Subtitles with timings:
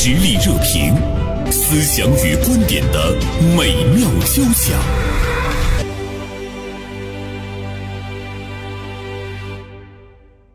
[0.00, 0.94] 实力热评，
[1.50, 3.16] 思想与观点的
[3.56, 4.78] 美妙交响。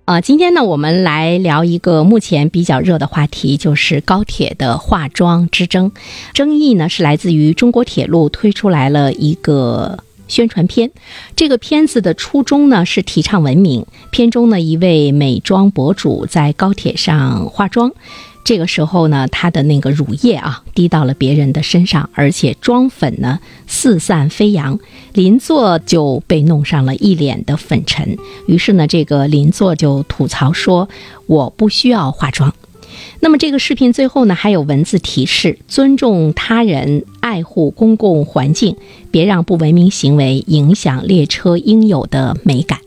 [0.05, 5.91] 啊，今天呢，我们来聊一个目前比较热的话题，就是高铁的化妆之争。
[6.33, 9.99] 争议呢是来自于中国铁路推出来了一个。
[10.25, 10.89] 宣传片，
[11.35, 13.85] 这个片子的初衷呢是提倡文明。
[14.09, 17.91] 片中呢一位美妆博主在高铁上化妆，
[18.43, 24.77] 这个时候呢她的那个乳液啊滴到了别人的身上，而且妆粉呢四散飞扬，
[25.13, 28.17] 邻座就被弄上了一脸的粉尘。
[28.47, 30.89] 于是呢这个邻座就吐槽说
[31.27, 32.53] ：“我不需要化妆。”
[33.21, 38.75] 那么这个视频最后呢，还有文字提示：尊重他人，爱护公共环境，
[39.09, 42.79] 别让不文明行为影响列车应有的美感。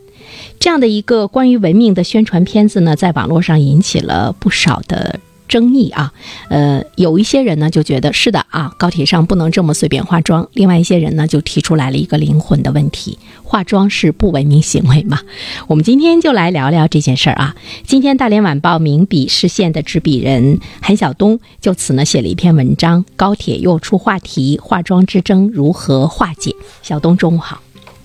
[0.59, 5.19] 这样的一个关于文明的宣传片子呢，在网络上引起了不少的。
[5.47, 6.11] 争议啊，
[6.49, 10.47] 呃，有一些人呢就觉得是的啊，高铁上不能这么随便化妆。
[10.53, 15.19] 另外一些人呢就提出来了一个灵魂的问题：化妆是不文明行为吗？
[15.67, 17.55] 我们今天就来聊聊这件事儿啊。
[17.85, 26.53] 今天大连晚报名笔视线的执笔人韩晓东就此呢写了一篇文章：高铁又出话题，化妆之争如何化解？
[26.81, 27.61] 小东，中午好。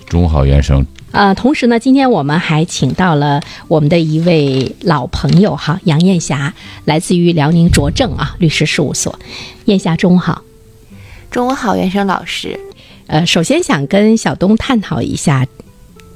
[0.09, 0.85] 中午好，袁生。
[1.13, 6.53] 呃，同时呢，今天我们还请到了我们的一位老朋友哈，杨艳霞，
[6.87, 9.19] 来自于辽宁卓正啊律师事务所。
[9.67, 10.43] 艳霞，中午好。
[11.31, 12.59] 中午好，袁生老师。
[13.07, 15.47] 呃，首先想跟小东探讨一下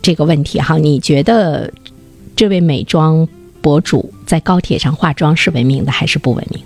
[0.01, 1.71] 这个问题哈，你觉得
[2.35, 3.29] 这位美妆
[3.61, 6.63] 博主在高铁上化妆是文明的还是不文明？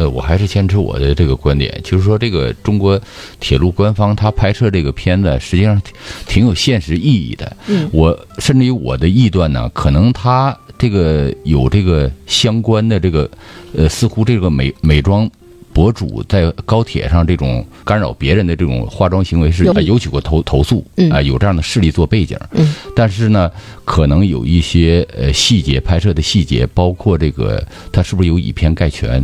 [0.00, 2.98] 呃，我还是坚持我的这个观点，就是说，这个中国
[3.38, 5.80] 铁路官方他拍摄这个片子，实际上
[6.26, 7.54] 挺有现实意义的。
[7.66, 13.30] 嗯，我甚至于我的臆断呢，可能他这个有这个相关的这个，
[13.76, 15.30] 呃，似乎这个美美妆
[15.74, 22.38] 博主在高铁上这种干扰别人的这种化妆行为是有起过投投诉，啊，有这样的事例做背景。
[22.52, 23.50] 嗯，但是呢，
[23.84, 29.22] 可能有一些呃细节拍摄的细节，包括这个他是不是有以偏概全。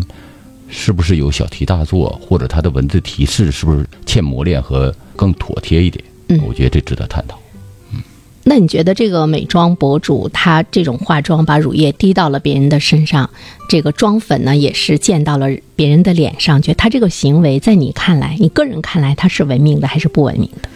[0.68, 6.04] 是不是有小题大做，或者他的文字提示是不是欠磨练和更妥帖一点？
[6.28, 7.38] 嗯，我觉得这值得探讨。
[7.92, 8.02] 嗯，
[8.42, 13.30] 那你觉得这个美妆博主他这种化妆把乳液滴到了别人的身上，
[13.68, 20.68] 这个妆粉呢也是溅到了别人的脸上，觉得他这个行为在你看来，你个人看来他是文明的还是不文明的？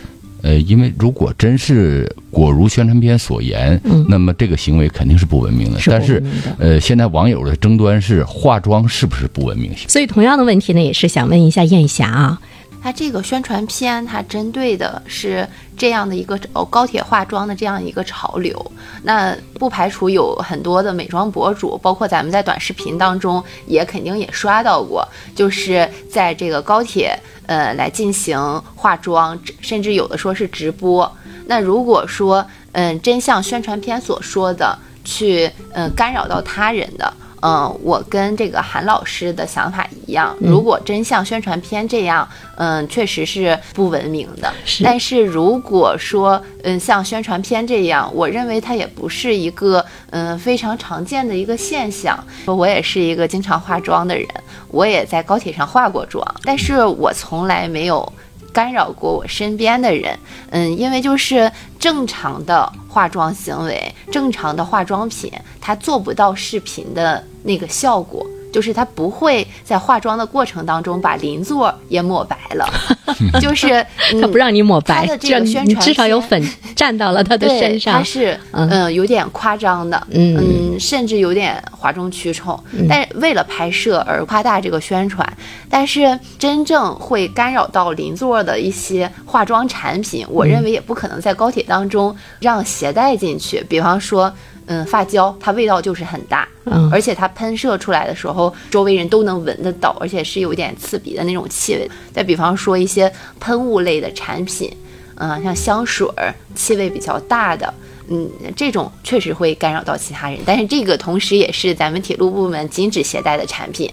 [0.43, 5.81] 呃，因为如果真是果如宣传片所言，那么这个行为肯定是不文明的。
[5.87, 6.23] 但是，
[6.59, 9.71] 呃，现在网友的争端是化妆是不是不文明？
[9.89, 12.41] 所以，同样的问题呢，也是想问一下艳霞啊。
[12.83, 15.47] 它这个宣传片，它针对的是
[15.77, 18.73] 这样的一个哦高铁化妆的这样一个潮流。
[19.03, 28.39] 那不排除有很多的美妆博主，包括咱们在短视频当中也肯定也刷到过，就是在这个高铁呃来进行
[28.75, 31.11] 化妆，甚至有的说是直播。
[31.47, 37.13] 那如果说嗯真像宣传片所说的，去嗯干扰到他人的。
[37.43, 40.37] 嗯，我跟这个韩老师的想法一样。
[40.41, 44.53] 如果真像宣传片这样，嗯，确实是不文明的。
[44.83, 52.19] 但是如果说，嗯，像宣传片这样，我认为它也不是一个，嗯，非常常见的一个现象。
[52.47, 54.27] 我也是一个经常化妆的人，
[54.69, 58.13] 我也在高铁上化过妆，但是我从来没有。
[58.53, 60.19] 干扰过我身边的人，
[60.51, 68.27] 嗯，因为就是正常的化妆行为，正常的化妆品，它做不到视频的那个效果。
[68.53, 72.69] 就是他不会在化妆的过程当中把邻座也抹白了，
[73.41, 73.69] 就是
[74.21, 76.43] 他不让你抹白的，这个宣传至少有粉
[76.75, 78.93] 沾到了他的身上，他是嗯。
[78.93, 80.77] 有点夸张的，嗯。
[80.81, 85.25] 甚至有点哗众取宠，但是为了拍摄而夸大这个宣传，
[85.71, 94.33] 但是真正会干扰到邻座的一些化妆产品，我认为也不可能在高铁当中让携带进去，比方说。
[94.73, 101.91] 嗯，发胶它味道就是很大，嗯，而且它喷射出来的时候，周围人都能闻得到，而且是有点刺鼻的那种气味。
[102.13, 104.73] 再比方说一些喷雾类的产品，
[105.17, 107.75] 嗯，像香水儿，气味比较大的，
[108.11, 110.39] 嗯，这种确实会干扰到其他人。
[110.47, 113.93] 但是这个同时也是咱们铁路部门禁止携带的产品。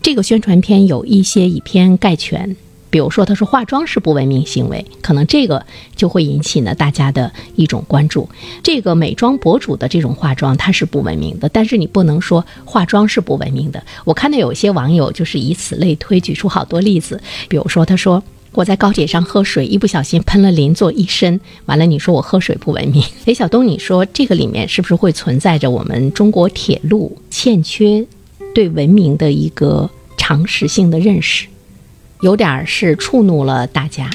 [0.00, 2.56] 这个宣传片有一些以偏概全。
[2.90, 5.64] 比如说，他说化妆是不文明行为，可能这个
[5.94, 8.28] 就会引起呢大家的一种关注。
[8.62, 13.82] 这个美妆博主的这种化妆，它是不文明的，但是你不能说化妆是不文明的。
[14.04, 17.20] 我看到有些网友就是以此类推，举出好多例子。
[17.48, 23.04] 比如说，他说我在高铁上喝水，一不小心喷了邻座一身，完了你说我喝水不文明。
[23.26, 28.04] 雷晓东，你说这个里面是不是会存在着我们中国铁路欠缺
[28.54, 31.46] 对文明的一个常识性的认识，
[32.20, 34.08] 有点儿是触怒了大家。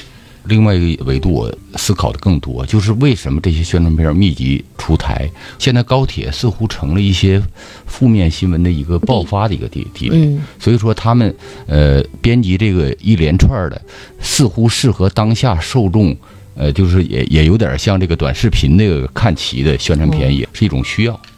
[0.45, 5.25] 另外一个维度，我思考的更多，就是为什么这些宣传片密集出台？
[5.57, 7.41] 现在高铁似乎成了一些
[7.85, 11.33] 负面新闻的一个爆发的一个地地所以说，他们
[11.65, 13.81] 呃编辑这个一连串的，
[14.19, 16.13] 似乎适合当下受众，
[16.55, 21.13] 呃，就是也也有点像这个短视频那个看齐的宣传片，也是一种需要。
[21.13, 21.29] 嗯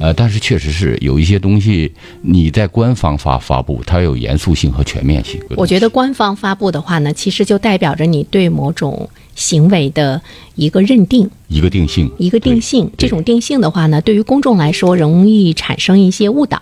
[0.00, 5.40] 呃，但是确实是有一些东西，你在官方发发布，它有严肃性和全面性。
[5.56, 10.20] 我觉得官方发布的话呢，其实就代表着你对某种行为的
[10.54, 11.28] 一个认定。
[11.48, 16.60] 一个定性，一个定性，这种定性的话呢，对于公众来说容易产生一些误导。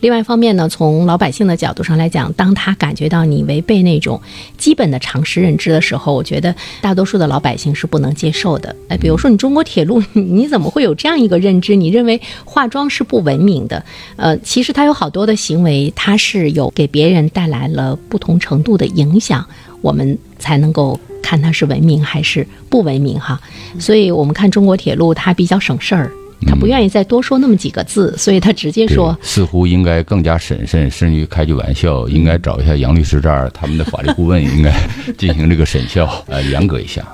[0.00, 4.20] 另外一方面呢，从老百姓的角度上来讲，当他感觉到你违背那种
[4.56, 8.74] 基本的常识认知的时候，我觉得大多数的老百姓是不能接受的。
[8.88, 11.74] 哎，比如说你中国铁路，你你怎么会有这样一个认知？
[11.76, 13.84] 你认为化妆是不文明的？
[14.16, 19.46] 呃，其实它有好多的行为，它是有给别人带来了不同程度的影响，
[19.80, 23.40] 我们才能够看它是文明还是不文明哈。
[23.78, 26.10] 所以我们看中国铁路，它比较省事儿，
[26.46, 29.16] 它不愿意再多说那么几个字，所以他直接说。
[29.22, 34.72] 似乎应该更加审慎，甚至于开句玩笑，应该找一下杨律师这儿他们的法律顾问，应该
[35.18, 37.06] 进行这个审效，呃，严格一下。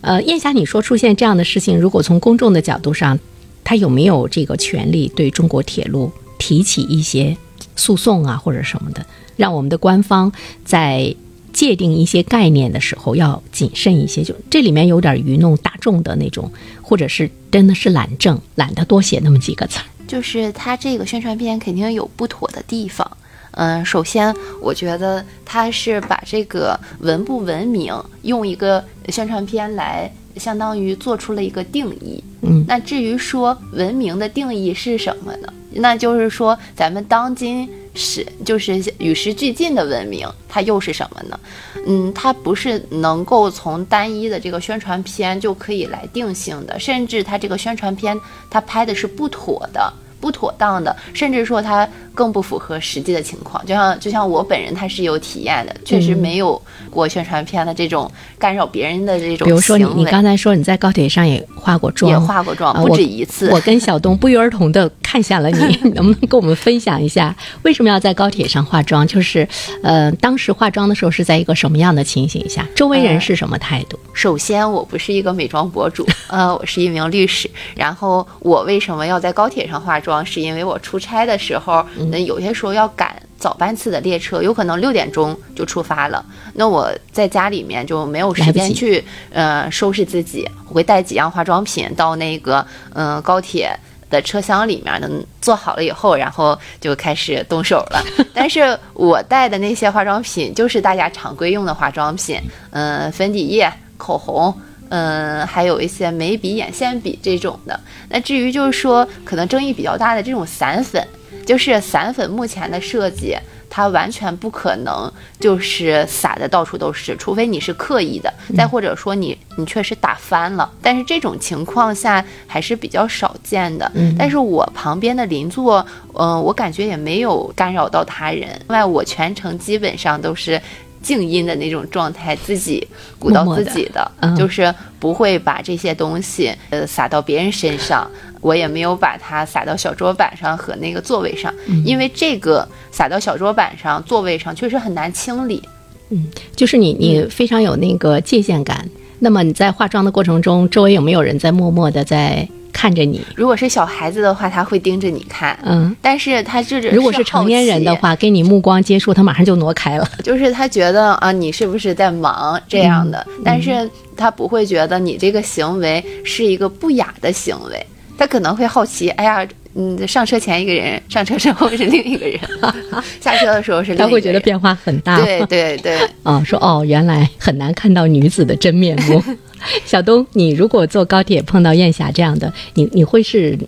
[0.00, 3.18] 呃，燕霞，你说出现这样的事情，如果从公众的角度上，
[3.64, 7.36] 他有没有这个权利对中国铁路提起一些
[7.74, 9.04] 诉讼啊，或者什么的，
[9.36, 10.30] 让我们的官方
[10.64, 11.12] 在
[11.52, 14.22] 界定一些概念的时候要谨慎一些？
[14.22, 16.52] 就这里面有点愚弄大众的那种，
[16.88, 19.84] 或者是真的是懒政，懒得多写那么几个字儿。
[20.06, 23.04] 就是他这个宣传片肯定有不妥的地方。
[23.50, 27.92] 嗯，首先我觉得他是把这个文不文明
[28.22, 32.22] 用一个宣传片来相当于做出了一个定义。
[32.42, 35.52] 嗯那至于说文明的定义是什么呢？
[35.78, 41.38] 那就是说咱们当今是就是与时俱进的文明，它又是什么呢？
[41.86, 48.18] 嗯，它不是能够从单一的这个宣传片就可以来定性的，甚至它这个宣传片
[48.50, 49.92] 它拍的是不妥的。
[50.18, 53.64] 不妥当的，甚至说它更不符合实际的情况。
[53.66, 63.50] 就像就像我本人，他是有体验的，确实嗯没有过宣传片的这种干扰别人的这种比如说你，你刚才说你在高铁上也化过妆，也化过妆，不止一次。
[63.52, 67.32] 我跟小东不约而同的看向了你，你 能不能跟我们分享一下
[67.62, 69.06] 为什么要在高铁上化妆？
[69.06, 69.46] 就是，
[69.80, 72.66] 呃，当时化妆的时候是在一个什么样的情形下？
[72.74, 73.96] 周围人是什么态度？
[74.12, 77.48] 首先，我不是一个美妆博主， 呃，我是一名律师。
[77.76, 80.26] 然后，我为什么要在高铁上化妆？
[80.26, 86.24] 是因为我出差的时候，那有些时候要赶早班次的列车，有可能六点钟就出发了。
[86.54, 93.70] 那我在家里面就没有时间去呃收拾自己，我会带几样化妆品到那个嗯、呃高铁。
[94.10, 98.04] 的车厢里面能，做好了以后，然后就开始动手了。
[98.32, 104.54] 但是我带的那些化妆品就是大家常规用的化妆品，嗯、粉底液、口红，
[104.88, 107.78] 嗯、还有一些眉笔、眼线笔这种的。
[108.08, 111.06] 那至于就是说，可能争议比较大的这种散粉，
[111.44, 113.36] 就是散粉目前的设计。
[113.76, 120.72] 它完全不可能就是撒的到处都是，除非你是刻意的，再或者说你你确实打翻了。
[120.80, 123.92] 但是这种情况下还是比较少见的。
[124.18, 128.48] 但是我旁边的邻座，嗯、我感觉也没有干扰到他人。
[128.60, 130.58] 另外，我全程基本上都是。
[131.06, 132.84] 静音的那种状态，自己
[133.16, 134.34] 鼓捣自己的，嗯。
[134.34, 138.10] 就是不会把这些东西呃撒到别人身上，
[138.40, 145.62] 我也没有把它撒到小桌板上和那个座位上，因为这个撒到小桌板上、座位上确实很难清理。
[146.08, 148.88] 嗯就是你你非常有那个界限感。
[149.20, 153.24] 那么你在化妆的过程中，周围有没有人在默默的在看着你？
[153.34, 160.06] 如果是小孩子的话，他会盯着你看，嗯，但是他就是如果是成年人的，话，跟你目光接触，他马上就挪开了。
[160.22, 167.86] 就是他觉得啊，你是不是在忙这样的，嗯但是他不会觉得你这个行为是一个不雅的行为，
[168.18, 169.46] 他可能会好奇，哎呀。
[169.78, 172.40] 嗯，上车前一个人，上车之后是另一个人，
[173.20, 174.08] 下车的时候是另一个人。
[174.08, 175.20] 他会觉得变化很大。
[175.22, 179.22] 对对对， 啊、说哦，原来很难看到女子的真面目。
[179.84, 183.58] 小东，你如果坐高铁碰到燕霞这样的，你你会是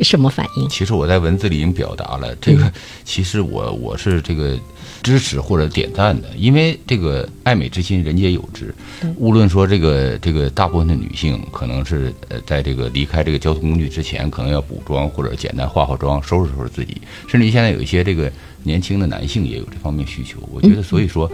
[0.00, 0.68] 什么反应？
[0.68, 2.70] 其实我在文字里已经表达了这个，
[3.04, 4.58] 其实我我是这个
[5.02, 8.74] 支持或者点赞的，因为这个爱美之心，人皆有之。
[9.16, 18.30] 无论说这个这个大部分的女性，可能是呃在这个离开这个交通工具之前，可能要补妆或者简单化化妆，收拾收拾自己，甚至于现在有一些这个
[18.66, 20.38] 年轻的男性也有这方面需求。
[20.52, 21.30] 我觉得，所以说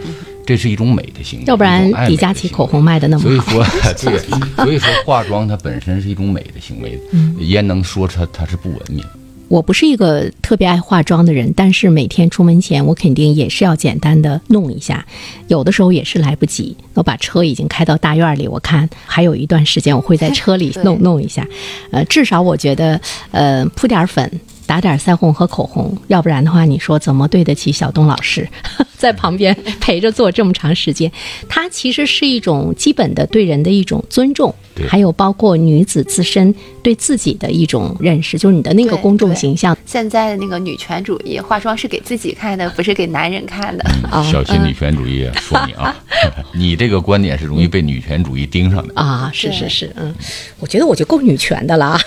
[0.46, 3.64] 这是一种美的行为，要不然李佳琦口红卖的那么好所以好，说，
[4.10, 9.02] 对，所以说化妆它本身是一种美的行为，嗯焉能说它它是不文明？
[9.48, 15.04] 我不是一个特别爱化妆的人，但是每天出门前，我肯定也是要简单的弄一下。
[15.48, 21.46] 有的时候也是来不及，我把车已经开到大院里，我看还有一段时间，我会在车里弄 弄一下。
[21.90, 22.98] 呃，至少我觉得，
[23.30, 24.40] 呃，铺点粉。
[24.66, 28.48] 打点腮红和口红，要不然的话，你说怎么对得起小东老师
[28.96, 31.10] 在旁边陪着做这么长时间？
[31.48, 34.54] 它其实是一种基本的对人的一种尊重，
[34.88, 39.76] 还有包括女子自身对自己的一种认识，就是你的那个公众形象。
[39.84, 43.84] 现在的那个女权主义，化妆是给自己看的，不是给男人看的。
[44.30, 45.94] 小心女权主义说你啊，
[46.54, 49.30] 你这个观点是容易被女权主义盯上的啊！
[49.34, 50.14] 是是是，嗯，
[50.60, 51.98] 我觉得我就够女权的了。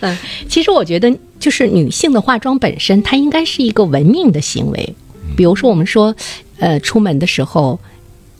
[0.00, 0.16] 嗯，
[0.48, 0.95] 其实我觉得，
[1.38, 4.94] 就是女性的化妆本身，它应该是一个文明的行为。
[5.36, 6.14] 比如说，我们说，
[6.58, 7.78] 呃，出门的时候，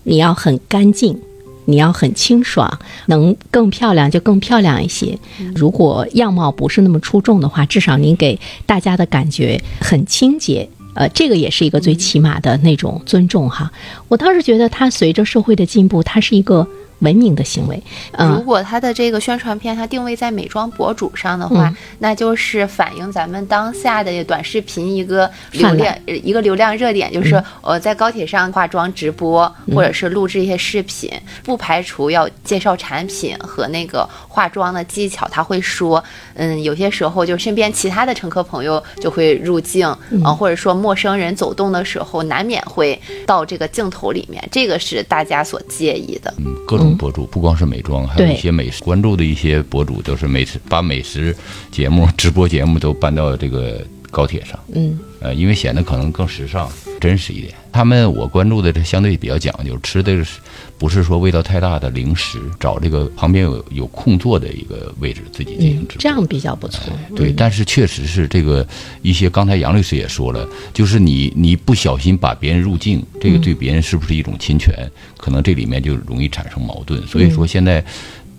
[0.05, 1.21] 你要很干净，
[1.67, 5.19] 你要很清爽，能更漂亮就更漂亮一些。
[5.55, 10.69] 如果样貌不是那么出众的话，至少您给大家的感觉很清洁。
[10.95, 13.71] 呃，这个也是一个最起码的那种尊重哈。
[14.09, 16.67] 我倒是觉得，它随着社会的进步，它是一个。
[17.01, 17.83] 文明的行为。
[18.19, 31.11] 如果他的这个宣传片它定位在美妆博主上的话，那就是反映咱们当下的短视频一个流量一个流量热点，就是呃在高铁上化妆直播或者是录制一些视频，
[31.45, 35.29] 不排除要介绍产品和那个化妆的技巧。
[35.31, 36.03] 他会说，
[36.35, 46.33] 嗯，有些时候就身边其他的乘客朋友就会入镜，嗯，或者说陌生人走动的时候，难免会到这个镜头里面，这个是大家所介意的。
[46.39, 46.86] 嗯，各种。
[46.95, 51.35] 博主不光是美妆，还有一些美食关注的一些博主，都是美食把美食
[51.71, 53.85] 节目、直播节目都搬到这个
[54.17, 54.59] 高铁上。
[54.73, 57.53] 嗯，呃，因为显得可能更时尚、真实一点。
[57.71, 60.41] 他们我关注的这相对比较讲究，吃的是
[60.79, 66.91] 不是说味道太大的零食，找这个旁边有有空座的一个位置自己进行直播，这样比较不错。
[67.15, 68.67] 对，但是确实是这个
[69.03, 74.91] 一些，刚才杨律师也说了，就是你你不小心把别人入境，这个对别人是不是一种侵权？
[75.19, 77.07] 可能这里面就容易产生矛盾。
[77.07, 77.85] 所以说现在，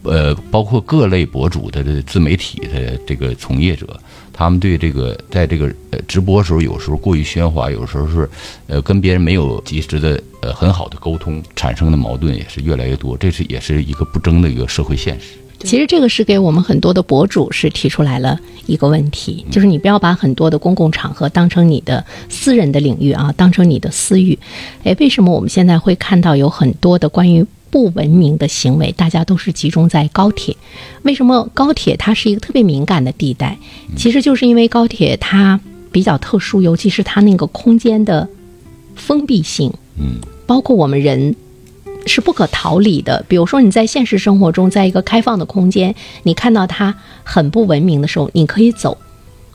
[0.04, 4.00] 呃，包括各类博主的自媒体的这个从业者。
[4.40, 8.30] 他们对这个，在这个呃直播时候，有时候过于喧哗，有时候是，
[8.68, 13.18] 呃，跟别人没有及时的呃很好的沟通，产生的矛盾也是越来越多。
[13.18, 15.40] 这是也是一个不争的一个社会现实。
[15.62, 24.38] 其实这个是给我们很多的博主是提出来了一个问题，就是你不要把很多的公共场合当成你的私人的领域啊，当成你的私域。
[24.84, 27.44] 哎，为什么我们现在会看到有很多的关于？
[27.78, 30.58] 不文明的行为，大家都是集中在高铁。
[31.04, 33.56] 为什么高铁它是一个特别敏感的地带？
[33.96, 35.60] 其实就是因为高铁它
[35.92, 38.28] 比较特殊，尤其是它那个空间的
[38.96, 39.72] 封闭性。
[40.00, 40.16] 嗯，
[40.48, 41.36] 包括我们人
[42.08, 43.24] 是不可逃离的。
[43.28, 45.94] 比如说你在现实生活中，在一个开放的空间，
[46.24, 48.98] 你看到它很不文明的时候，你可以走。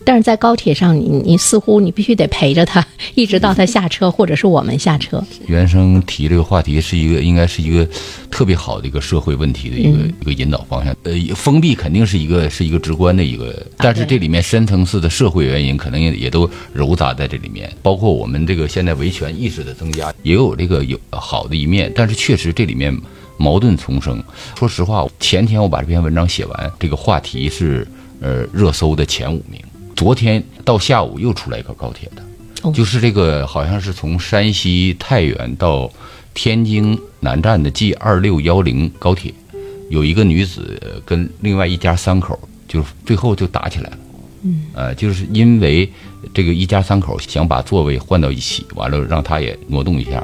[0.04, 5.23] 但是在高铁上，你你似乎你必须得陪着他， 一直到他下车，或者是我们下车。
[5.47, 7.87] 原生提这个话题是一个，应该是一个
[8.30, 10.94] 特别好的一个社会问题的一个一个引导方向。
[11.04, 17.71] 呃，封闭肯定是一个是一个直观的一个，但是这里面深层次的社会原因可能也也都糅杂在这里面。
[17.82, 22.97] 包括我们这个现在维权意识的增加，也有这个有好的一面，但是确实这里面
[23.37, 24.23] 矛盾丛生。
[24.59, 27.87] 说实话，前天我把这篇文章写完，这个话题是
[28.21, 29.61] 呃热搜的前五名。
[30.02, 35.88] 昨天到下午又出来一个高铁的，就是这个好像是从山西太原到
[36.35, 39.32] 天津南站的 G 二六幺零高铁，
[39.90, 43.99] 有一个女子跟另外一家三口，就最后就打起来了。
[44.42, 45.88] 嗯，呃，就是因为
[46.35, 50.21] 这个一家三口想把座位换到一起，完了让他也挪动一下。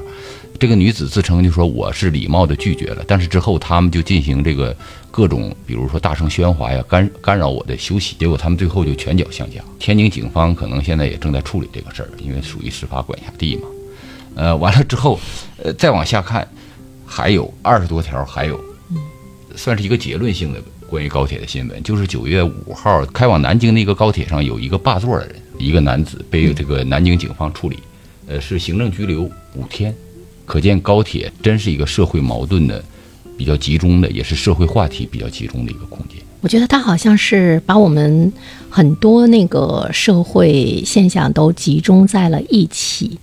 [0.58, 4.76] 这个女子自称就说我是礼貌的拒绝了，但是之后他们就进行这个。
[5.10, 9.60] 各种，比如说大声喧哗呀，干干扰我的休息，结果他们最后就拳脚相加。
[9.78, 13.62] 天津警方可能现在也正在处理这个事儿，因为属于司法管辖地嘛。
[14.36, 15.18] 呃， 完了之后，
[15.64, 16.46] 呃，再往下看，
[17.04, 18.60] 还有二十多条，还有，
[19.56, 27.78] 算是一个结论性的关于高铁的新闻，就是九月五号开往南京的一个高铁上有一个霸座的人，一个男子被这个南京警方处理，
[28.28, 29.22] 呃，是行政拘留
[29.54, 29.92] 五天。
[30.48, 32.82] 可见高铁真是一个社会矛盾的。
[33.36, 36.18] 比较集中的，也是社会话题比较集中的一个空间。
[36.40, 38.32] 我觉得它好像是把我们
[38.68, 43.16] 很多那个社会现象都集中在了一起，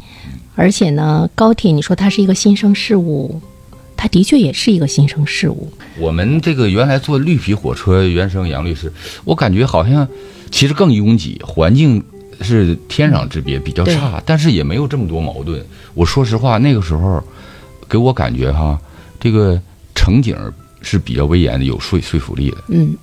[0.55, 3.41] 而且呢，高铁你说它是一个新生事物，
[3.97, 5.69] 它的确也是一个新生事物。
[5.99, 8.93] 我们这个原来坐绿皮火车，原生杨律师，
[9.25, 10.07] 我感觉好像
[10.49, 12.01] 其实更拥挤，环境
[12.41, 15.63] 是天壤之别，比较差，但是也没有这么多矛盾。
[15.93, 17.23] 我说实话，那个时候
[17.87, 18.79] 给我感觉哈，
[19.19, 19.59] 这个。
[19.97, 20.35] 城景
[20.81, 22.57] 是比较威严的，有说说服力的。
[22.67, 22.95] 嗯，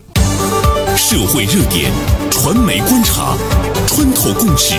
[0.94, 1.90] 社会热点，
[2.30, 3.34] 传媒观察，
[3.88, 4.74] 穿透共识，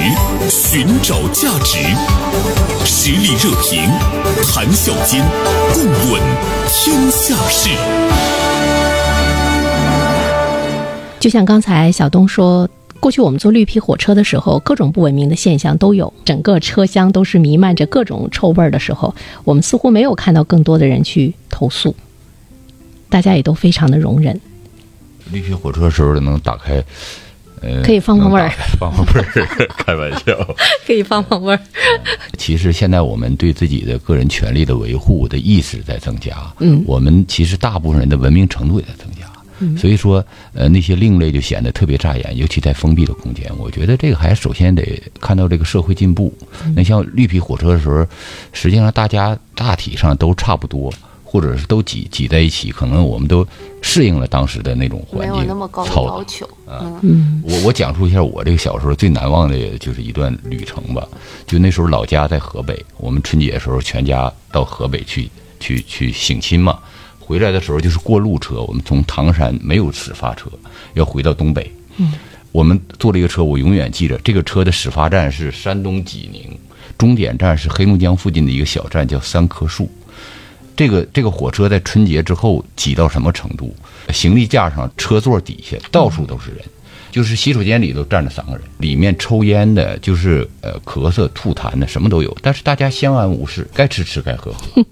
[0.47, 1.79] 寻找价值，
[2.85, 3.89] 实力热评，
[4.45, 5.25] 谈笑间，
[5.73, 6.21] 共论
[6.69, 7.71] 天下事。
[11.19, 12.69] 就像刚才小东说，
[13.03, 21.93] 过去我们坐绿皮火车的时候，各种不文明的现象都有，整个车厢都是弥漫着各种臭味儿的时候，我们似乎没有看到更多的人去投诉，
[23.09, 24.39] 大家也都非常的容忍。
[25.33, 26.81] 绿皮火车的时候能打开，
[27.59, 30.55] 呃，可以放放味儿放放味儿， 开玩笑。
[30.87, 31.59] 可以放放味儿。
[32.37, 39.29] 其实现在我们对自己的个人权利的维护的意识在增加，嗯我们其实大部分人的文明程度也在增加。
[39.77, 43.51] 所以说，呃，那些另类就显得特别扎眼，尤其在封闭的空间。
[43.57, 46.33] 我觉得这个还首先得看到这个社会进步。
[46.75, 48.05] 那像绿皮火车的时候，
[48.51, 50.91] 实际上大家大体上都差不多，
[51.23, 53.47] 或者是都挤挤在一起，可能我们都
[53.81, 56.47] 适应了当时的那种环没境有那么高要求。
[56.67, 61.07] 嗯，嗯我我讲述一下我这个小时候最难忘的就是一段旅程吧。
[61.45, 65.29] 就那时候老家在河北，我们春节的时候全家到河北去
[65.59, 66.79] 去去省亲嘛。
[67.25, 70.49] 回来的时候就是过路车，我们从唐山没有始发车，
[70.93, 71.71] 要回到东北。
[71.95, 72.11] 嗯，
[72.51, 76.57] 我们坐了一个车，我永远记着，这个车的始发站是山东济宁，
[76.97, 79.89] 终点站是黑龙江附近的一个小站叫三棵树。
[80.75, 83.73] 这个这个火车在春节之后挤到什么程度？
[84.11, 86.59] 行李架上、车座底下到处都是人，
[87.13, 92.35] 就是洗手间里头站着三个人，里面抽烟的，就是呃咳嗽、吐痰的，什么都有。
[92.41, 94.83] 但是大家相安无事，该吃吃，该喝喝，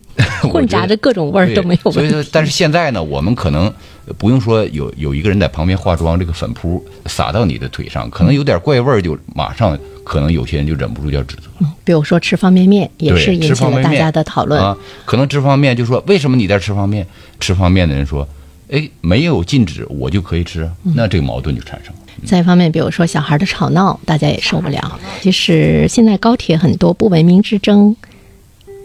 [0.48, 3.74] 混杂着各种味儿都没有所以说。，但是现在呢，我们可能
[4.20, 11.66] 不用说有有一个人在旁边化妆，这个粉扑撒到你的腿上，可能有点怪味儿，就马上可能有些人就忍不住就要指责。
[11.84, 14.62] 比如说吃方便面，也是引起了大家的讨论。
[14.62, 14.78] 啊。
[15.06, 17.04] 可能吃方便面就说为什么你在吃方便？
[17.40, 18.28] 吃方便的人说，
[18.70, 22.01] 哎，没有禁止，我就可以吃那这个矛盾就产生了。
[22.26, 25.00] 再一方面，比如说小孩的吵闹，大家也受不了。
[25.22, 27.96] 其实现在高铁很多不文明之争，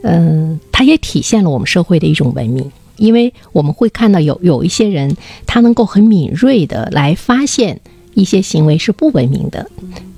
[0.03, 7.81] 嗯、它也体现了我们社会的一种文明，因为我们会看到有有一些人，他能够很敏锐的来发现
[8.15, 9.69] 一些行为是不文明的。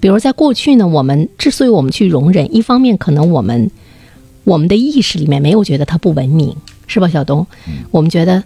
[0.00, 3.70] 比如在过去呢，我们之所以我们去容忍，一方面可能我们
[4.44, 6.54] 我们的意识里面没有觉得它不文明，
[6.87, 7.46] 是吧，小东？
[7.90, 8.42] 我们觉得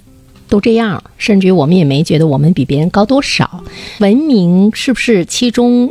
[0.52, 3.64] 都这样，甚至于我们也没觉得我们比别人高多少。
[4.00, 5.90] 文明是不是其中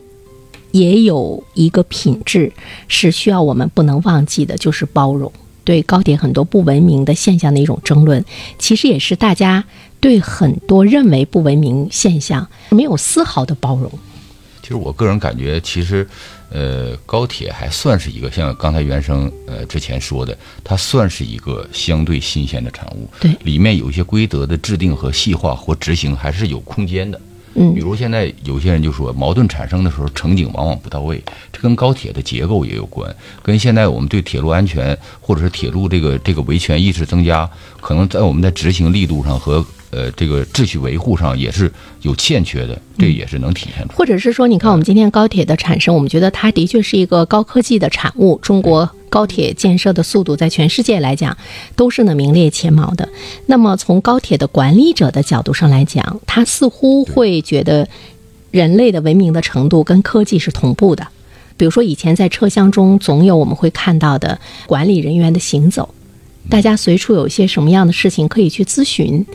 [0.69, 2.53] 也有一个品质
[2.87, 5.31] 是需要我们不能忘记的，就是包容。
[5.63, 8.23] 对高铁很多不文明的现象的一种争论，
[8.59, 9.63] 其实也是大家
[9.99, 13.91] 对很多认为不文明现象没有丝毫的包容。
[14.61, 16.07] 其实我个人感觉，其实，
[16.51, 23.09] 呃，高铁还算是一个像刚才原生呃之前说的，它算是一个相对新鲜的产物。
[23.19, 27.19] 对里面有一些规则的制定和细化或执行还是有空间的。
[27.53, 37.49] 嗯比如现在有些人就说，矛盾产生的时候，乘警往往不到位，这跟高铁的结构也有关，跟现在我们对铁路安全或者是铁路这个这个维权意识增加，
[37.81, 43.95] 可能在我们在执行力度上和呃这个秩序维护上也是有欠缺的，这也是能体现出来。
[43.95, 48.39] 或者是说，你看我们今天高铁的产生，我们觉得它的确是一个高科技的产物。
[48.41, 51.37] 中国高铁建设的速度在全世界来讲
[51.75, 53.07] 都是呢名列前茅的。
[53.45, 57.87] 那么从高铁的管理者的角度上来讲，他似乎会觉得
[58.51, 61.05] 人类的文明的程度跟科技是同步的。
[61.57, 65.93] 比如说以前在车厢中总有我们会看到的管理人员的行走，
[66.49, 69.25] 大家随处有一些什么样的事情可以去咨询。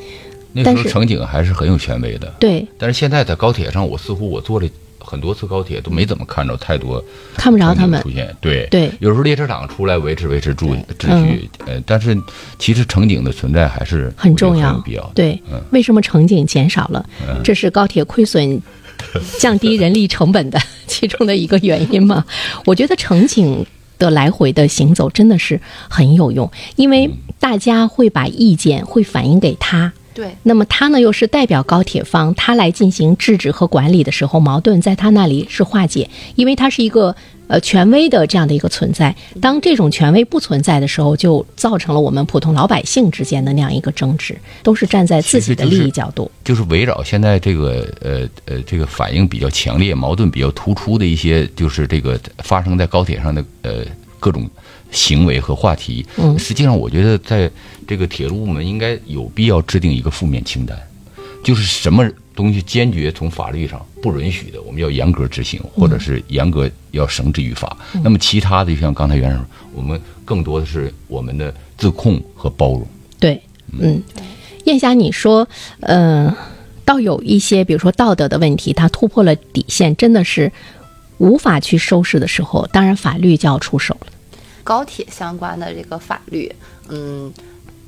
[0.63, 7.03] 那时候乘警还是很有权威的，对，但是现在在高铁上，我似乎我坐了很多次高铁，都没怎么看着太多
[7.37, 8.35] 看不着他们出现。
[8.41, 12.17] 对对有时候列车长出来维持维持住秩序，呃，但是
[12.59, 15.11] 其实乘警的存在还是很重要有必要的。
[15.15, 17.09] 对嗯，为什么乘警减少了？
[17.45, 18.61] 这是高铁亏损、
[19.39, 22.25] 降低人力成本的 其中的一个原因嘛？
[22.65, 23.65] 我觉得乘警
[23.99, 29.93] 的来回的行走真的是很有用，因为大家会把意见会反映给他。
[30.17, 37.15] 对，那么他呢，又是代表高铁方，他来进行制止和管理的时候，矛盾在他那里是化解，因为他是一个
[37.49, 39.15] 呃权威的这样的一个存在。
[39.43, 46.31] 当这种权威不存在的时候，就造成了我们普通老百姓之间的那样一个争执，都是站在自己的利益角度。
[46.43, 53.85] 就是围绕现在这个呃呃这个反应比较强烈、矛盾比较突出的一些，就是这个发生在高铁上的呃
[54.19, 54.49] 各种
[54.91, 56.07] 行为和话题。
[56.17, 57.51] 嗯实际上我觉得在
[57.87, 60.77] 这个铁路部门应该有必要制定一个负面清单，
[61.45, 67.77] 就是什么东西坚决从法律上不允许的，我们要严格执行，或者是严格要绳之于法。
[68.03, 72.87] 那么其他的，就像刚才袁生说，我们更多的是我们的自控和包容。
[73.19, 73.41] 对，
[73.79, 74.03] 嗯，
[74.65, 75.49] 燕霞，你说，
[75.81, 76.35] 呃，
[76.85, 80.53] 到有一些，比如说道德的问题，它突破了底线，真的是
[81.19, 84.09] 无法去收拾的时候，当然法律就要出手了。
[84.67, 86.53] 高铁相关的这个法律，
[86.89, 87.33] 嗯，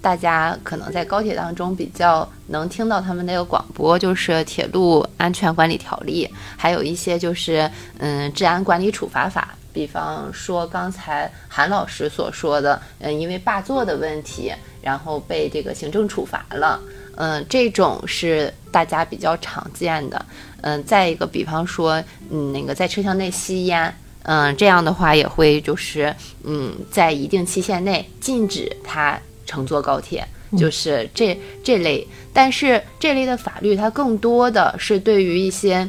[0.00, 6.24] 大家可能在高铁当中比较能听到他们那个广播，就是《铁路安全管理条例》，
[6.56, 9.48] 还有一些就是嗯《治安管理处罚法》。
[9.72, 16.80] 比方说刚才韩老师所说的，嗯，因为霸座的问题，然后被这个行政处罚了，
[17.16, 20.24] 嗯，这种是大家比较常见的。
[20.60, 23.92] 嗯，再一个，比方说，嗯，那个在车厢内吸烟。
[24.30, 26.14] 嗯，这样的话也会就是
[26.44, 30.22] 嗯，在一定期限内禁止他乘坐高铁，
[30.54, 32.06] 就是这这类。
[32.34, 35.88] 但是这类的法律它更多的是对于一些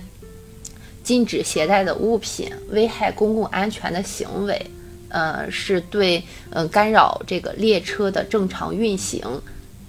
[1.04, 4.66] 禁止携带的物品、危害公共安全的行为，
[5.10, 9.22] 呃，是对嗯干扰这个列车的正常运行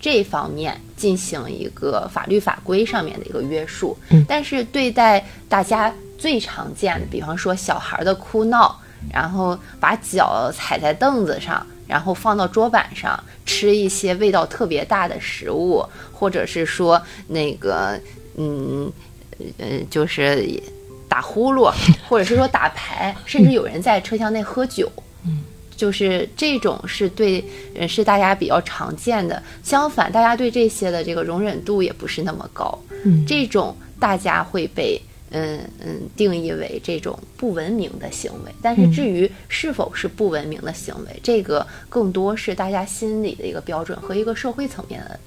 [0.01, 3.97] 这方面进行一个法律法规上面的一个约束。
[4.27, 5.95] 但是对待大家。
[6.21, 8.79] 最常见的，比方说小孩的哭闹，
[9.11, 17.99] 然后把脚踩在凳子上，然后放到桌板上吃一些味道特别大的食物，或者是说那个，
[18.37, 18.93] 嗯，
[19.57, 20.47] 呃，就是
[21.09, 21.73] 打呼噜，
[22.07, 24.93] 或者是说打牌，甚至有人在车厢内喝酒，
[25.25, 25.43] 嗯，
[25.75, 27.43] 就是这种是对，
[27.89, 29.43] 是大家比较常见的。
[29.63, 35.01] 相反，大家对这些的这个容忍度也不是那么高，嗯，这种大家会被。
[35.31, 45.19] 嗯嗯，定义为这种不文明的行为，但是至于是否是不文明的行为，这个更多是大家心里的一个标准和一个社会层面的。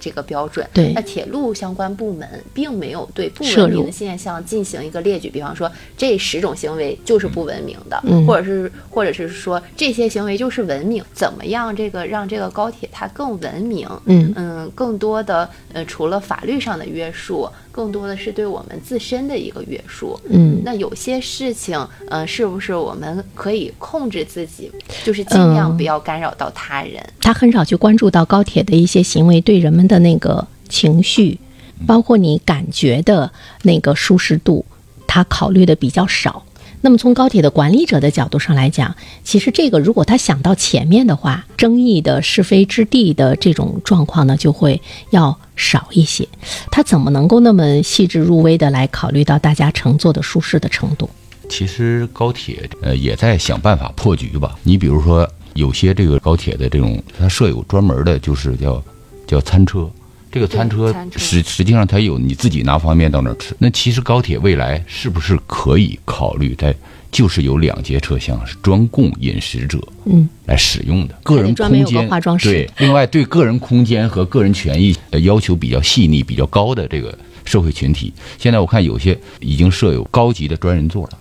[0.00, 13.86] 这个标准，对，那铁路相关部门并没有对不文明的现象进行一个列举，比方说这十种行为就是不文明的，或者是或者是说这些行为就是文明，怎么样这个让这个高铁它更文明？
[14.06, 20.18] 嗯嗯，更多的呃除了法律上的约束，更多的是对我们自身的一个约束。
[20.30, 21.76] 嗯，那有些事情，
[22.08, 24.70] 嗯，是不是我们可以控制自己，
[25.02, 27.04] 就是尽量不要干扰到他人？
[27.20, 31.40] 他很少去关注到高铁的一些行为对人们的那个情绪，
[31.84, 33.32] 包括你感觉的
[33.62, 34.64] 那个舒适度，
[35.08, 36.44] 他考虑的比较少。
[36.84, 38.94] 那么从高铁的管理者的角度上来讲，
[39.24, 46.28] 其实这个如果他想到前面的话，争议的是非之地的这种状况呢，就会要少一些。
[46.70, 51.08] 他怎么能够那么细致入微的来考虑到大家乘坐的舒适的程度？
[51.48, 54.54] 其实高铁呃也在想办法破局吧。
[54.62, 55.26] 你比如说。
[55.54, 58.82] 有些这个高铁的这种，它设有专门的，就是叫
[59.24, 59.88] 叫餐车。
[60.34, 63.54] 这个餐车实实际上它有你自己拿方便面到那儿吃。
[63.56, 66.74] 那其实高铁未来是不是可以考虑在，
[67.12, 72.10] 就是有两节车厢是专供饮食者嗯来使用的，个人空间
[72.42, 72.68] 对。
[72.78, 74.92] 另外对个人空间和个人权益
[75.22, 81.18] 要求比较细腻、比较高的这个社会群体，现在我看有些已经设有高级的专人座了，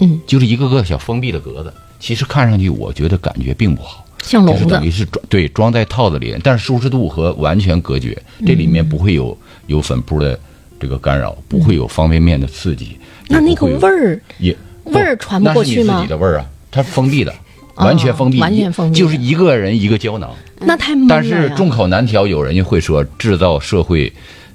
[0.00, 1.72] 嗯，就是一个个小封闭的格子。
[2.00, 10.38] 其实看上去，我觉得感觉并不好，像笼子，等于是装对装在套子里，但是舒适度和完全隔绝，这里面不会有有粉扑的
[10.78, 12.96] 这个干扰，不会有方便面的刺激。
[13.28, 15.96] 那那个味儿也味儿传不过去吗？
[15.96, 17.34] 自己的味儿啊，它封闭的，
[17.76, 20.34] 完全封闭，完全封闭，就是一个人一个胶囊。
[20.58, 24.12] 那太但是众口难调，有人就会说制造社会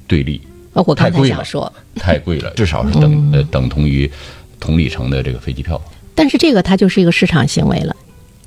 [0.08, 0.40] 对立，
[0.74, 4.10] 我太贵了，说太贵了，至少是等呃等同于
[4.60, 5.82] 同里程的这个飞机票。
[6.14, 7.96] 但是这个它就是一个市场行为了，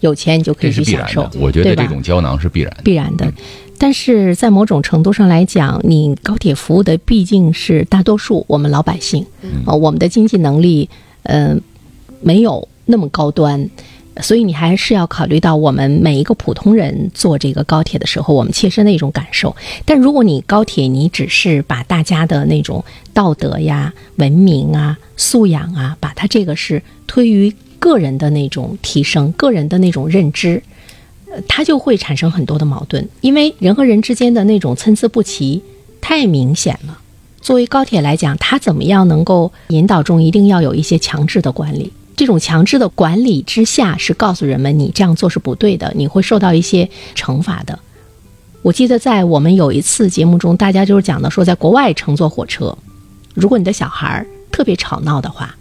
[0.01, 3.33] 有钱你就可以去享受，我觉得这种胶囊是必然必然的。
[3.79, 9.25] 但是在某种程度上来讲，你高铁服务的毕竟是大多数我们老百姓，
[9.65, 10.89] 啊，我们的经济能力，
[11.23, 11.61] 嗯，
[12.21, 13.69] 没有那么高端，
[14.21, 19.55] 所以你还是要考虑到我们每一个普通人坐这个高铁的时候，我们切身的一种感受。
[19.85, 26.83] 但如果你高铁你只是把大家的那种道德呀、文明啊、素养啊，把它这个是。
[27.11, 30.63] 推于个人的那种提升，个人的那种认知，
[31.31, 35.63] 呃，它就会产生很多的矛盾，因为人和人之间的那种参差不齐
[36.01, 36.99] 太明显了。
[37.41, 41.93] 作为高铁来讲，它怎么样能够引导中一定要有一些强制的管理？
[42.17, 47.79] 这种强制的管理之下，是告诉人们你这样做是不对的，你会受到一些惩罚的。
[48.63, 52.77] 我记得在我们有一次节目中，大家就是讲的说，在国外乘坐火车，
[53.35, 55.55] 如果你的小孩特别吵闹的话。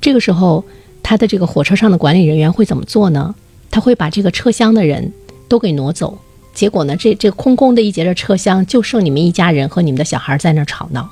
[0.00, 0.64] 这个时候，
[1.08, 3.34] 他的这个火车上的管理人员会怎么做呢？
[3.70, 5.10] 他会把这个车厢的人
[5.48, 6.18] 都给挪走。
[6.52, 11.08] 结果呢，这这空空的一节的车厢就剩你们一家人和你们的小孩在那吵闹，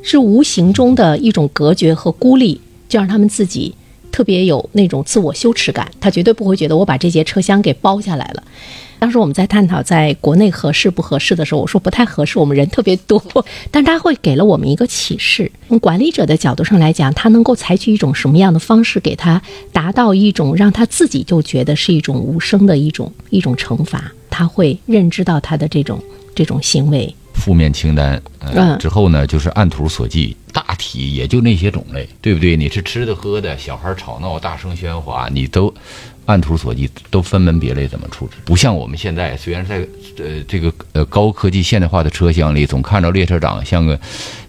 [0.00, 3.74] 是无形中的一种隔绝和孤立，就让他们自己
[4.10, 5.90] 特别有那种自我羞耻感。
[6.00, 8.42] 他绝对不会觉得我把这节车厢给包下来了，
[8.98, 13.22] 当时我们在探讨在国内合适不合适的时候，我说不太合适，我们人特别多。
[13.70, 19.40] 但他会给了我们一个启示：从管理者的角度上来讲，他能够采取一种什么样的方式，给他
[19.72, 24.12] 达到一种让他自己就觉得是一种无声的一种一种惩罚。
[24.28, 25.98] 他会认知到他的这种
[26.34, 27.14] 这种行为。
[27.40, 32.56] 负面清单，呃、嗯之后呢，就是按图索骥，大体也就那些种类，对不对？
[32.56, 35.72] 你是吃的喝的，小孩吵闹、大声喧哗，你都
[36.30, 38.36] 按图索骥，都分门别类怎么处置？
[38.44, 39.78] 不像我们现在，虽然在
[40.18, 43.98] 呃这个呃高科技现代化的车厢里，总看着列车长像个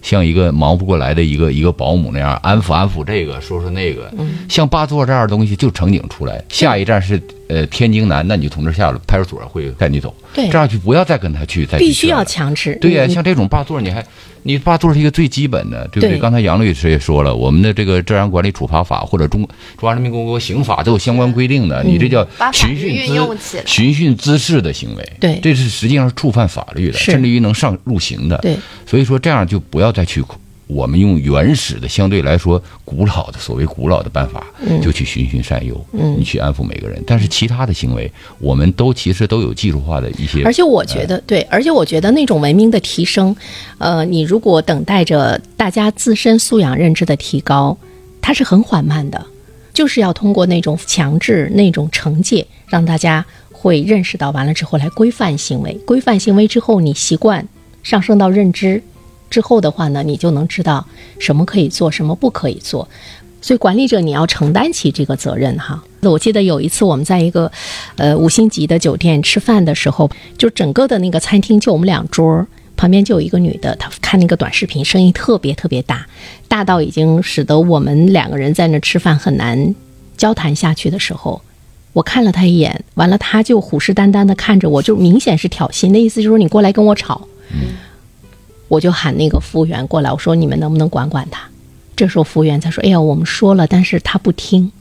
[0.01, 4.13] 像一个忙不过来的一个一个保姆那样安抚安抚这个，说说那个，
[4.47, 10.47] 像八座这样的东西就乘警出来，下一站是呃天津南，那你就从这下了，派出所会带你走，对。
[10.49, 12.77] 这样就不要再跟他去再去必须要强制。
[12.79, 14.05] 对呀、你像这种霸座，你还
[14.43, 16.09] 你爸做是一个最基本的，对不对？
[16.11, 19.49] 对刚才杨律师也说了，我们的这个治安管理处罚法或者中中
[19.81, 28.37] 华人民共和国刑法都有相关规定的，你这叫寻衅滋寻衅滋事的行为，对这是实际上是触犯法律的，甚至于能上入刑的。
[28.37, 30.23] 对，所以说这样就不要再去。
[30.73, 34.47] 我们用原始的、相对来说古老的所谓古老的办法，
[34.81, 36.15] 就去循循善诱，嗯。
[36.17, 37.03] 你去安抚每个人。
[37.05, 43.35] 但是其他的行为，我们都其实都有技术化的一些，而且我觉得，对，而且我觉得那种文明的提升，
[43.79, 47.77] 呃，你如果等待着大家自身素养认知的提高，
[48.21, 49.25] 它是很缓慢的，
[49.73, 57.45] 就是要通过那种强制、那种惩戒，让大家会认识到，完了之后来规范行为，规范行为之后，你习惯
[57.83, 58.81] 上升到认知
[59.31, 60.85] 之后的话呢，你就能知道
[61.17, 62.87] 什么可以做，什么不可以做。
[63.41, 65.83] 所以管理者你要承担起这个责任哈。
[66.01, 67.51] 我记得有一次我们在一个
[67.95, 72.45] 呃五星级的酒店吃饭的时候，就整个的那个餐厅就我们两桌，
[72.77, 76.05] 旁边就有一个女的，她看那个短视频，声音特别特别大，
[76.47, 79.73] 大到已经使得我们两个人在那吃饭很难
[80.17, 81.41] 交谈下去的时候。
[81.93, 87.27] 我看了她一眼，完了她就虎视眈眈的看着我，就明显是挑衅的意思，就是说你过来跟我吵。
[88.71, 91.41] 我就喊那个服务员过来，我说你们能不能管管他？
[91.93, 94.71] 这时候服务员才说：“哎呀，我们说了，但是他不听。”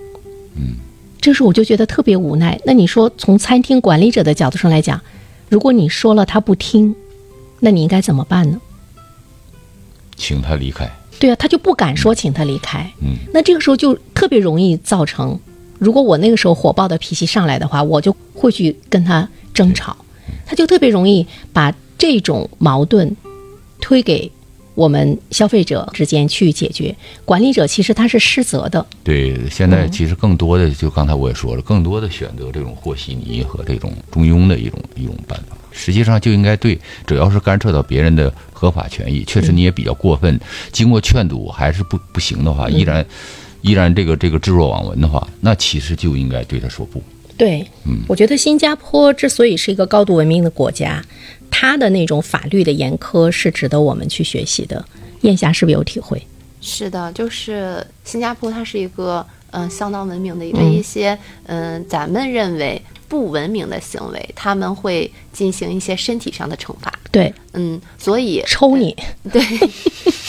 [0.55, 0.77] 嗯，
[1.21, 2.57] 这时候我就觉得特别无奈。
[2.65, 5.01] 那你说，从餐厅管理者的角度上来讲，
[5.49, 6.95] 如果你说了他不听，
[7.59, 8.61] 那你应该怎么办呢？
[10.17, 10.89] 请他离开。
[11.19, 12.89] 对啊，他就不敢说请他离开。
[13.03, 15.37] 嗯，那这个时候就特别容易造成，
[15.81, 19.97] 如果我那个时候火爆的脾气上来的话，我就会去跟他争吵，
[20.47, 23.17] 他就特别容易把这种矛盾
[23.81, 24.31] 推给
[24.75, 26.95] 我们消费者之间去解决。
[27.25, 28.85] 管理者其实他是失责的。
[29.03, 35.57] 对，现在其实更多的，就刚才我也说了，更多的选择这种和稀泥和这种中庸的一种一种办法。
[35.73, 40.39] 实际上就应该对，只要是干涉到别人的合法权益，确实你也比较过分，
[40.73, 43.07] 经过劝阻还是不不行的话，依然
[43.63, 47.03] 依然这个这个置若罔闻的话，那其实就应该对他说不。
[47.37, 51.03] 对，嗯我觉得新加坡之所以是一个高度文明的国家，
[51.51, 54.85] 它的那种法律的严苛是值得我们去学习的。
[55.23, 56.21] 燕霞是不是有体会？
[56.61, 66.93] 是的，就是新加坡，它是一个嗯、呃相当文明的，一个一些嗯、咱们认为不文明的行为，他们会进行一些身体上的惩罚。
[67.11, 68.97] 对，嗯，所以抽你，
[69.33, 69.43] 对，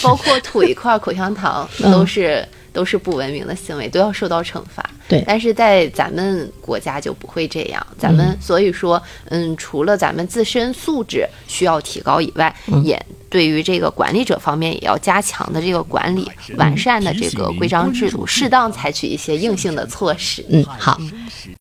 [0.01, 4.87] 包括吐一块口香糖 嗯都是、都是不文明的行为，都要受到惩罚。
[5.07, 7.85] 对但是在咱们国家就不会这样。
[7.97, 20.45] 咱们、所以说，嗯，除了咱们自身素质需要提高以外，嗯也对于这个管理者方面也要加强的这个管理，完善的这个规章制度，适当采取一些硬性的措施。
[20.49, 20.97] 嗯，好，